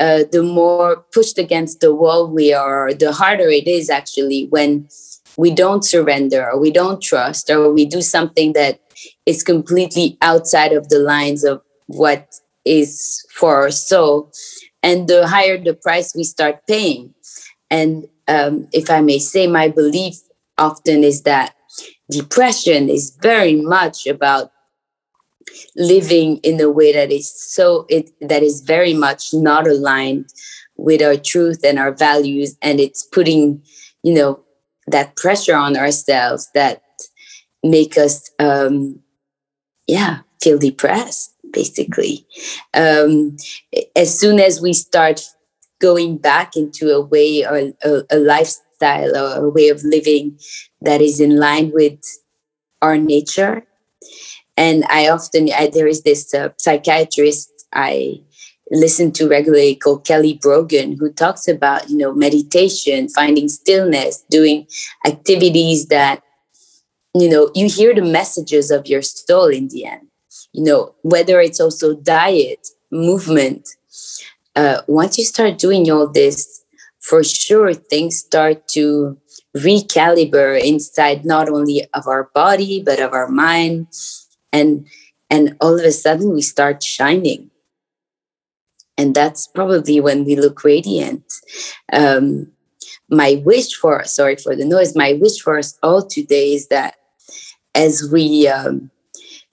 [0.00, 4.88] uh, the more pushed against the wall we are, the harder it is actually when
[5.36, 8.80] we don't surrender or we don't trust or we do something that
[9.26, 14.30] is completely outside of the lines of what is for our soul.
[14.82, 17.14] And the higher the price we start paying.
[17.70, 20.14] And um, if i may say my belief
[20.58, 21.54] often is that
[22.10, 24.50] depression is very much about
[25.76, 30.28] living in a way that is so it that is very much not aligned
[30.76, 33.62] with our truth and our values and it's putting
[34.02, 34.40] you know
[34.86, 36.82] that pressure on ourselves that
[37.62, 39.00] make us um
[39.86, 42.26] yeah feel depressed basically.
[42.74, 43.36] Um
[43.94, 45.20] as soon as we start
[45.80, 50.38] going back into a way or a, a lifestyle or a way of living
[50.80, 52.00] that is in line with
[52.80, 53.64] our nature
[54.56, 58.20] and i often I, there is this uh, psychiatrist i
[58.72, 64.66] listen to regularly called Kelly Brogan, who talks about, you know, meditation, finding stillness, doing
[65.06, 66.22] activities that,
[67.14, 70.08] you know, you hear the messages of your soul in the end.
[70.52, 73.68] You know, whether it's also diet, movement.
[74.56, 76.61] Uh, once you start doing all this,
[77.02, 79.18] for sure things start to
[79.56, 83.88] recalibrate inside not only of our body but of our mind.
[84.52, 84.86] And
[85.28, 87.50] and all of a sudden we start shining.
[88.96, 91.24] And that's probably when we look radiant.
[91.92, 92.52] Um,
[93.08, 96.94] my wish for sorry for the noise my wish for us all today is that
[97.74, 98.90] as we um,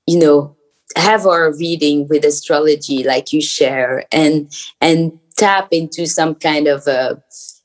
[0.07, 0.55] you know
[0.95, 6.85] have our reading with astrology like you share and and tap into some kind of
[6.87, 7.15] a uh,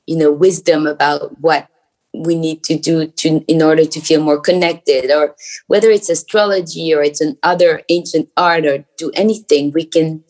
[0.07, 1.69] you know wisdom about what
[2.15, 5.11] we need to do to in order to feel more connected.
[5.11, 5.35] Or
[5.67, 10.23] whether it's astrology or it's an other ancient art or do anything we can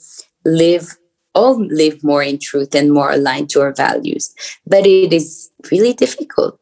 [0.45, 0.97] live
[1.35, 4.33] all live more in truth and more aligned to our values.
[4.67, 6.59] But it is really difficult.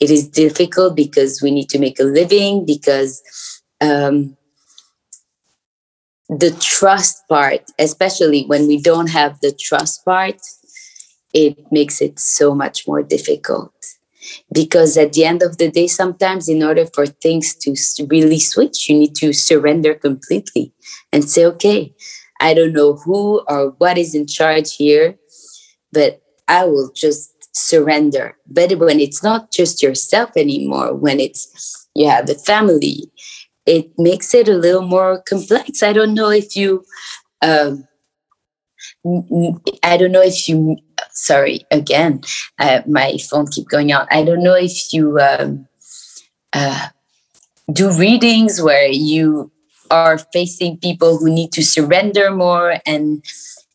[0.00, 3.22] It is difficult because we need to make a living because
[3.80, 4.36] um,
[6.28, 10.40] the trust part especially when we don't have the trust part
[11.34, 13.72] it makes it so much more difficult.
[14.52, 17.74] Because at the end of the day sometimes in order for things to
[18.06, 20.72] really switch you need to surrender completely
[21.12, 21.92] and say okay
[22.40, 25.16] i don't know who or what is in charge here
[25.92, 28.36] but i will just surrender.
[28.46, 33.10] But when it's not just yourself anymore when it's you have a family
[33.66, 35.82] it makes it a little more complex.
[35.82, 36.84] I don't know if you
[37.42, 37.86] um,
[39.82, 40.76] I don't know if you
[41.10, 42.22] sorry again
[42.58, 44.08] uh, my phone keep going out.
[44.10, 45.66] I don't know if you um,
[46.52, 46.88] uh,
[47.72, 49.50] do readings where you
[49.90, 53.24] are facing people who need to surrender more and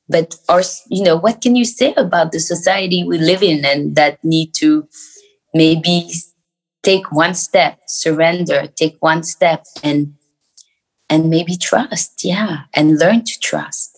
[0.10, 3.96] but or you know what can you say about the society we live in and
[3.96, 4.88] that need to
[5.54, 6.10] maybe
[6.90, 10.14] take one step surrender take one step and
[11.10, 13.98] and maybe trust yeah and learn to trust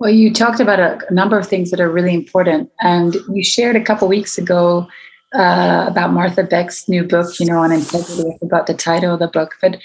[0.00, 3.44] well, you talked about a, a number of things that are really important, and you
[3.44, 4.88] shared a couple weeks ago
[5.34, 8.34] uh, about Martha Beck's new book, you know, on integrity.
[8.40, 9.78] Forgot the title of the book, but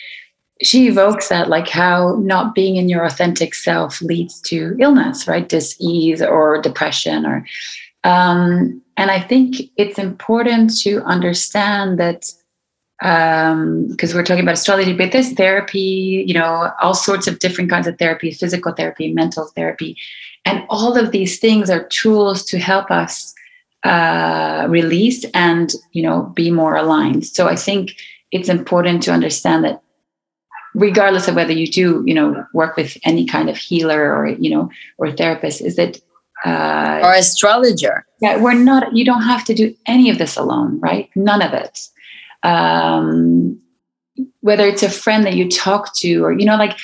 [0.63, 5.49] she evokes that, like how not being in your authentic self leads to illness, right?
[5.49, 7.45] Disease or depression, or
[8.05, 12.31] um, and I think it's important to understand that
[12.99, 17.69] because um, we're talking about astrology, but there's therapy, you know, all sorts of different
[17.69, 19.97] kinds of therapy, physical therapy, mental therapy.
[20.45, 23.33] And all of these things are tools to help us
[23.83, 27.25] uh, release and, you know, be more aligned.
[27.25, 27.95] So I think
[28.31, 29.81] it's important to understand that
[30.73, 34.49] regardless of whether you do, you know, work with any kind of healer or, you
[34.49, 35.99] know, or therapist, is that
[36.43, 38.05] uh, or astrologer.
[38.21, 41.09] Yeah, we're not, you don't have to do any of this alone, right?
[41.15, 41.79] None of it
[42.45, 43.59] um,
[44.41, 46.77] whether it's a friend that you talk to or you know like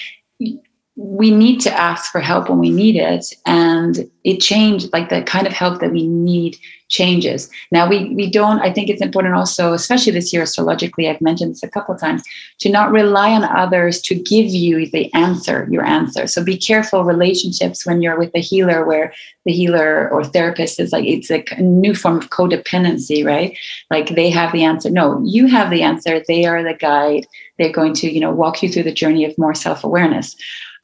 [0.95, 5.21] we need to ask for help when we need it and it changed like the
[5.23, 6.57] kind of help that we need
[6.91, 7.49] changes.
[7.71, 11.51] Now we we don't i think it's important also especially this year astrologically i've mentioned
[11.51, 12.21] this a couple of times
[12.59, 16.27] to not rely on others to give you the answer your answer.
[16.27, 19.13] So be careful relationships when you're with a healer where
[19.45, 23.57] the healer or therapist is like it's like a new form of codependency right?
[23.89, 24.89] Like they have the answer.
[24.89, 26.21] No you have the answer.
[26.27, 27.25] They are the guide.
[27.57, 30.35] They're going to you know walk you through the journey of more self-awareness.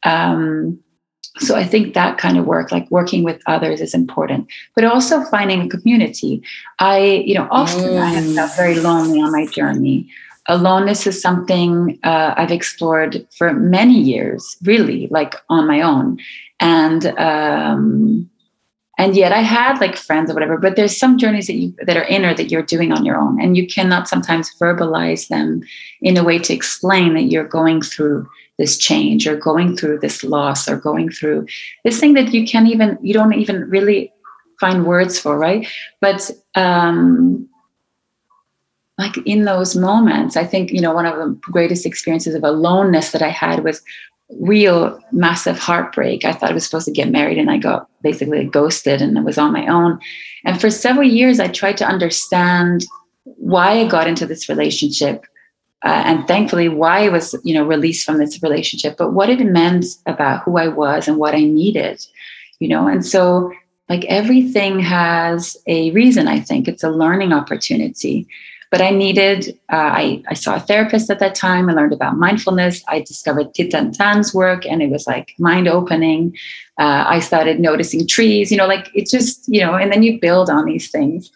[0.04, 0.80] Um,
[1.39, 4.47] so I think that kind of work, like working with others, is important.
[4.76, 6.41] But also finding a community.
[6.80, 8.02] I, you know, often mm.
[8.02, 10.10] I have felt very lonely on my journey.
[10.47, 16.19] Aloneness is something uh, I've explored for many years, really, like on my own,
[16.60, 18.30] and um,
[18.97, 20.57] and yet I had like friends or whatever.
[20.57, 23.39] But there's some journeys that you that are inner that you're doing on your own,
[23.41, 25.62] and you cannot sometimes verbalize them
[26.01, 30.23] in a way to explain that you're going through this change or going through this
[30.23, 31.47] loss or going through
[31.83, 34.12] this thing that you can't even you don't even really
[34.60, 35.67] find words for right
[36.01, 37.47] but um
[38.97, 43.12] like in those moments i think you know one of the greatest experiences of aloneness
[43.12, 43.81] that i had was
[44.39, 48.43] real massive heartbreak i thought i was supposed to get married and i got basically
[48.45, 49.99] ghosted and i was on my own
[50.45, 52.85] and for several years i tried to understand
[53.23, 55.25] why i got into this relationship
[55.83, 59.39] uh, and thankfully why I was you know released from this relationship, but what it
[59.39, 62.03] meant about who I was and what I needed,
[62.59, 62.87] you know.
[62.87, 63.51] And so
[63.89, 66.27] like everything has a reason.
[66.27, 68.27] I think it's a learning opportunity.
[68.69, 71.69] But I needed, uh, I, I saw a therapist at that time.
[71.69, 72.84] I learned about mindfulness.
[72.88, 76.36] I discovered Thich Nhat Hanh's work and it was like mind opening.
[76.77, 80.19] Uh, I started noticing trees, you know, like it just, you know, and then you
[80.19, 81.32] build on these things.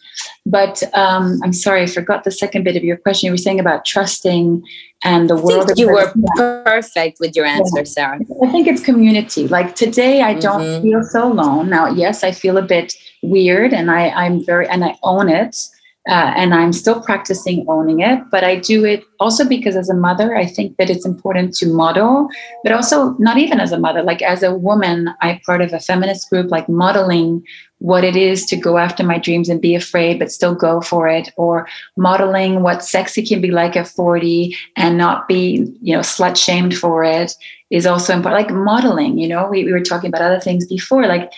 [0.45, 3.27] But um, I'm sorry, I forgot the second bit of your question.
[3.27, 4.63] You were saying about trusting
[5.03, 5.71] and the world.
[5.77, 7.83] you were perfect with your answer, yeah.
[7.85, 8.19] Sarah.
[8.43, 9.47] I think it's community.
[9.47, 10.83] Like today, I don't mm-hmm.
[10.83, 11.69] feel so alone.
[11.69, 15.55] Now, yes, I feel a bit weird and I, I'm very, and I own it
[16.09, 19.93] uh, and I'm still practicing owning it, but I do it also because as a
[19.93, 22.27] mother, I think that it's important to model,
[22.63, 25.79] but also not even as a mother, like as a woman, I'm part of a
[25.79, 27.45] feminist group, like modeling
[27.77, 31.07] what it is to go after my dreams and be afraid, but still go for
[31.07, 31.67] it, or
[31.97, 36.75] modeling what sexy can be like at 40 and not be, you know, slut shamed
[36.75, 37.35] for it
[37.69, 38.47] is also important.
[38.47, 41.31] Like modeling, you know, we, we were talking about other things before, like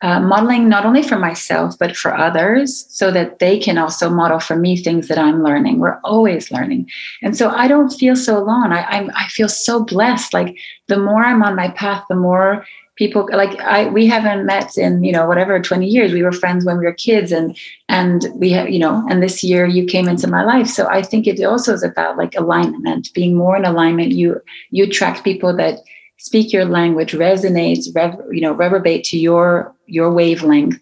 [0.00, 4.38] uh, modeling not only for myself but for others so that they can also model
[4.38, 5.80] for me things that i'm learning.
[5.80, 6.88] We're always learning.
[7.22, 8.72] And so i don't feel so alone.
[8.72, 10.32] I I'm, i feel so blessed.
[10.32, 14.76] Like the more i'm on my path the more people like i we haven't met
[14.76, 16.12] in you know whatever 20 years.
[16.12, 17.56] We were friends when we were kids and
[17.88, 20.68] and we have you know and this year you came into my life.
[20.68, 24.12] So i think it also is about like alignment being more in alignment.
[24.12, 24.40] You
[24.70, 25.80] you attract people that
[26.18, 30.78] speak your language resonates rev, you know reverberate to your your wavelength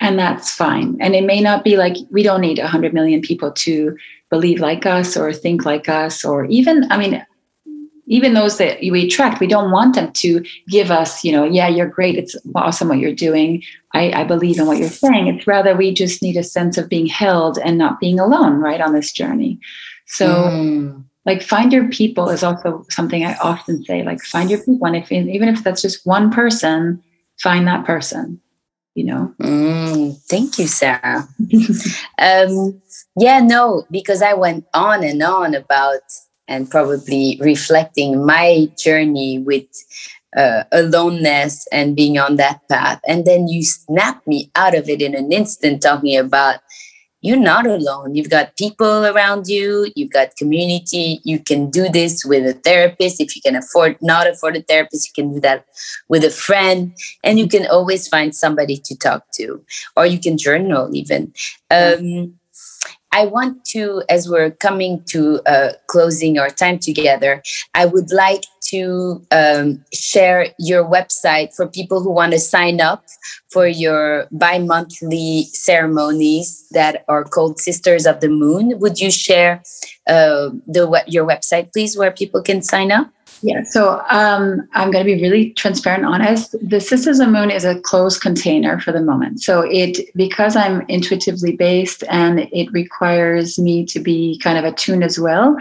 [0.00, 0.96] and that's fine.
[1.00, 3.96] And it may not be like we don't need 100 million people to
[4.30, 7.24] believe like us or think like us or even i mean
[8.08, 11.68] even those that we attract we don't want them to give us you know yeah
[11.68, 13.62] you're great it's awesome what you're doing.
[13.94, 15.28] I, I believe in what you're saying.
[15.28, 18.80] It's rather we just need a sense of being held and not being alone right
[18.80, 19.58] on this journey.
[20.04, 24.02] So mm like find your people is also something I often say.
[24.02, 27.02] Like find your people, and if even if that's just one person,
[27.42, 28.40] find that person.
[28.94, 29.34] You know.
[29.42, 31.28] Mm, thank you, Sarah.
[32.18, 32.80] um,
[33.18, 36.00] yeah, no, because I went on and on about
[36.48, 39.66] and probably reflecting my journey with
[40.36, 43.00] uh, aloneness and being on that path.
[43.06, 46.60] And then you snap me out of it in an instant, talking about
[47.26, 48.14] you're not alone.
[48.14, 51.20] You've got people around you, you've got community.
[51.24, 53.20] You can do this with a therapist.
[53.20, 55.66] If you can afford not afford a therapist, you can do that
[56.08, 56.94] with a friend.
[57.24, 59.62] And you can always find somebody to talk to,
[59.96, 61.32] or you can journal even.
[61.70, 62.38] Um,
[63.12, 67.42] I want to, as we're coming to uh, closing our time together,
[67.74, 73.04] I would like to um, share your website for people who want to sign up
[73.50, 78.78] for your bi monthly ceremonies that are called Sisters of the Moon.
[78.78, 79.62] Would you share
[80.06, 83.10] uh, the your website, please, where people can sign up?
[83.42, 86.56] Yeah, so um, I'm going to be really transparent, honest.
[86.62, 89.42] The Sisters of the Moon is a closed container for the moment.
[89.42, 95.04] So it because I'm intuitively based and it requires me to be kind of attuned
[95.04, 95.56] as well.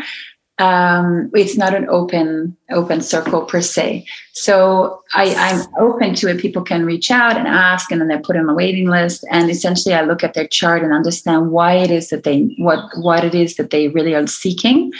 [0.58, 4.06] Um, it's not an open open circle per se.
[4.34, 6.39] So I, I'm open to it.
[6.39, 9.26] People can reach out and ask, and then they're put on a waiting list.
[9.30, 12.80] And essentially, I look at their chart and understand why it is that they what
[12.97, 14.91] what it is that they really are seeking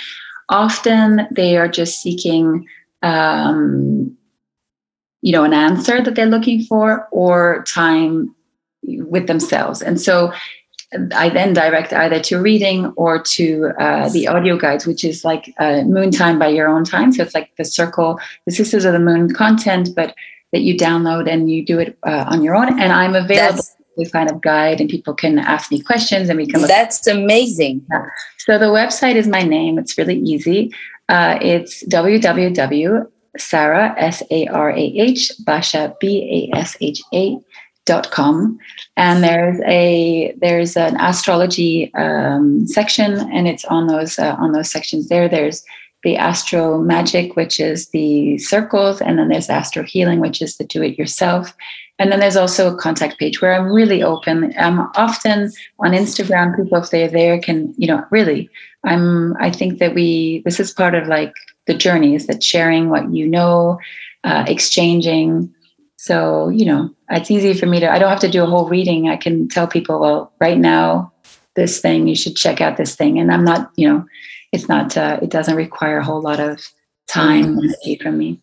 [0.50, 2.68] often they are just seeking
[3.02, 4.16] um,
[5.22, 8.34] you know an answer that they're looking for or time
[8.84, 10.32] with themselves and so
[11.16, 15.54] i then direct either to reading or to uh, the audio guides which is like
[15.60, 17.12] uh, moon time by your own time.
[17.12, 20.16] So it's like the circle the sisters of the moon content but
[20.52, 22.80] that you download and you do it uh, on your own.
[22.80, 26.38] And i'm available That's- this kind of guide and people can ask me questions and
[26.38, 27.86] we can that's amazing.
[27.90, 28.06] Yeah.
[28.38, 29.80] so the website is my name.
[29.80, 30.74] It's really easy.
[31.08, 37.38] Uh, it's www sarah s-a-r-a-h basha b-a-s-h-a
[37.86, 38.58] dot com
[38.98, 44.72] and there's a there's an astrology um, section and it's on those uh, on those
[44.72, 45.64] sections there there's
[46.04, 50.64] the astro magic which is the circles and then there's astro healing which is the
[50.64, 51.56] do it yourself
[51.98, 54.54] and then there's also a contact page where I'm really open.
[54.58, 56.56] I'm often on Instagram.
[56.56, 58.50] People, if they're there, can you know really.
[58.84, 59.36] I'm.
[59.38, 60.42] I think that we.
[60.44, 61.34] This is part of like
[61.68, 62.16] the journey.
[62.16, 63.80] Is that sharing what you know,
[64.26, 65.54] uh, exchanging.
[66.06, 67.92] So you know, it's easy for me to.
[67.92, 69.10] I don't have to do a whole reading.
[69.10, 71.12] I can tell people, well, right now,
[71.56, 73.72] this thing you should check out this thing, and I'm not.
[73.76, 74.06] You know,
[74.52, 74.96] it's not.
[74.96, 76.62] Uh, it doesn't require a whole lot of
[77.08, 78.04] time mm-hmm.
[78.04, 78.40] from me.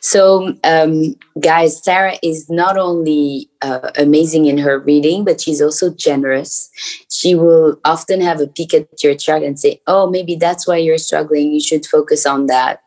[0.00, 5.92] So, um, guys, Sarah is not only uh, amazing in her reading, but she's also
[5.92, 6.70] generous.
[7.10, 10.78] She will often have a peek at your chart and say, Oh, maybe that's why
[10.78, 11.52] you're struggling.
[11.52, 12.81] You should focus on that.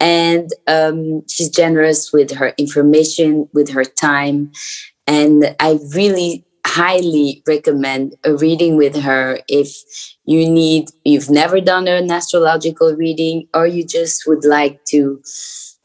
[0.00, 4.52] And um, she's generous with her information, with her time.
[5.06, 9.70] And I really highly recommend a reading with her if
[10.24, 15.22] you need you've never done an astrological reading or you just would like to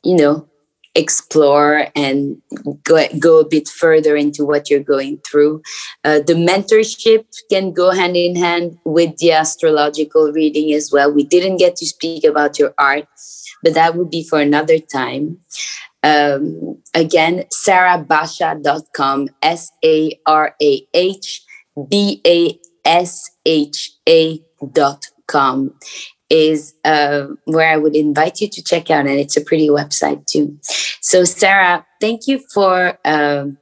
[0.03, 0.47] you know
[0.95, 2.41] explore and
[2.83, 5.61] go, go a bit further into what you're going through
[6.03, 11.23] uh, the mentorship can go hand in hand with the astrological reading as well we
[11.23, 13.07] didn't get to speak about your art
[13.63, 15.37] but that would be for another time
[16.03, 21.41] um, again sarahbasha.com s-a-r-a-h
[21.89, 22.59] b-a-s-h-a.com
[26.31, 30.25] is uh, where I would invite you to check out, and it's a pretty website
[30.25, 30.57] too.
[31.01, 33.57] So, Sarah, thank you for um,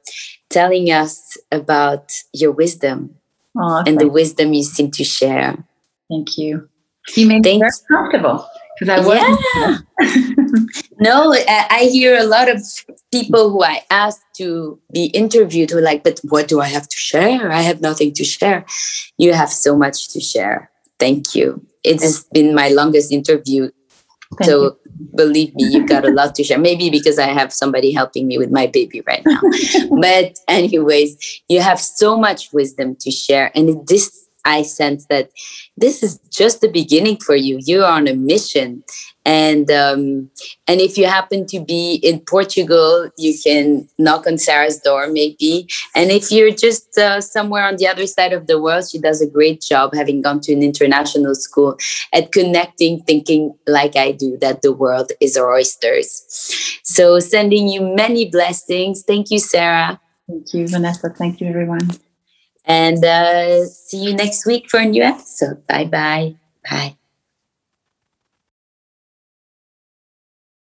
[0.50, 3.16] telling us about your wisdom
[3.58, 5.62] oh, and the wisdom you seem to share.
[6.08, 6.68] Thank you.
[7.16, 8.48] You made me very comfortable
[8.80, 9.82] because I was.
[10.00, 10.78] Yeah.
[10.98, 12.62] no, I, I hear a lot of
[13.12, 16.96] people who I ask to be interviewed were like, but what do I have to
[16.96, 17.52] share?
[17.52, 18.64] I have nothing to share.
[19.18, 20.70] You have so much to share.
[20.98, 21.64] Thank you.
[21.84, 23.70] It has been my longest interview.
[24.38, 24.78] Thank so you.
[25.16, 26.58] believe me, you've got a lot to share.
[26.58, 29.40] Maybe because I have somebody helping me with my baby right now.
[30.00, 33.50] but anyways, you have so much wisdom to share.
[33.54, 35.30] And this I sense that
[35.76, 37.58] this is just the beginning for you.
[37.62, 38.82] You are on a mission,
[39.24, 40.30] and um,
[40.66, 45.68] and if you happen to be in Portugal, you can knock on Sarah's door, maybe.
[45.94, 49.20] And if you're just uh, somewhere on the other side of the world, she does
[49.20, 51.76] a great job, having gone to an international school,
[52.12, 56.24] at connecting, thinking like I do that the world is our oysters.
[56.82, 59.04] So, sending you many blessings.
[59.06, 60.00] Thank you, Sarah.
[60.26, 61.10] Thank you, Vanessa.
[61.10, 61.90] Thank you, everyone.
[62.70, 65.66] And uh, see you next week for a new episode.
[65.66, 66.36] Bye bye.
[66.70, 66.99] Bye.